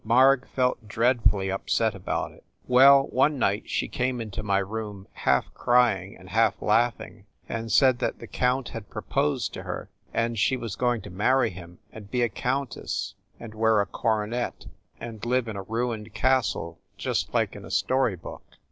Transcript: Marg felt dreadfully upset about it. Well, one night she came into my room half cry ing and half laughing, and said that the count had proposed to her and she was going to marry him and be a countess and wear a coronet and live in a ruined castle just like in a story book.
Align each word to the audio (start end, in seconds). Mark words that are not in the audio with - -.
Marg 0.03 0.47
felt 0.47 0.87
dreadfully 0.87 1.51
upset 1.51 1.93
about 1.93 2.31
it. 2.31 2.43
Well, 2.67 3.03
one 3.09 3.37
night 3.37 3.69
she 3.69 3.87
came 3.87 4.19
into 4.19 4.41
my 4.41 4.57
room 4.57 5.07
half 5.13 5.53
cry 5.53 5.95
ing 6.01 6.17
and 6.17 6.27
half 6.29 6.59
laughing, 6.59 7.27
and 7.47 7.71
said 7.71 7.99
that 7.99 8.17
the 8.17 8.25
count 8.25 8.69
had 8.69 8.89
proposed 8.89 9.53
to 9.53 9.61
her 9.61 9.91
and 10.11 10.39
she 10.39 10.57
was 10.57 10.75
going 10.75 11.01
to 11.01 11.11
marry 11.11 11.51
him 11.51 11.77
and 11.91 12.09
be 12.09 12.23
a 12.23 12.29
countess 12.29 13.13
and 13.39 13.53
wear 13.53 13.79
a 13.79 13.85
coronet 13.85 14.65
and 14.99 15.23
live 15.23 15.47
in 15.47 15.55
a 15.55 15.61
ruined 15.61 16.15
castle 16.15 16.79
just 16.97 17.31
like 17.35 17.55
in 17.55 17.63
a 17.63 17.69
story 17.69 18.15
book. 18.15 18.57